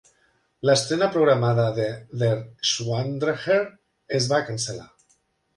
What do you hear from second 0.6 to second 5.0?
L'estrena programada de "Der Schwanendreher" es va cancel·lar.